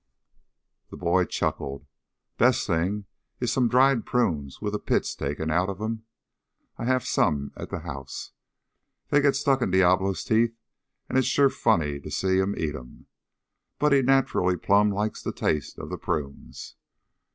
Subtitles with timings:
[0.89, 1.85] The boy chuckled.
[2.39, 3.05] "Best thing
[3.39, 6.05] is some dried prunes with the pits taken out of 'em.
[6.75, 8.31] I have some at the house.
[9.09, 10.57] They get stuck in Diablo's teeth
[11.07, 13.05] and it's sure funny to see him eat 'em.
[13.77, 16.77] But he just nacherally plumb likes the taste of the prunes."